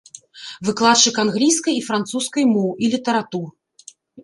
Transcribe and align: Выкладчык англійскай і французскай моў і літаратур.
Выкладчык 0.69 1.19
англійскай 1.25 1.77
і 1.81 1.85
французскай 1.89 2.49
моў 2.57 2.69
і 2.87 2.93
літаратур. 2.97 3.47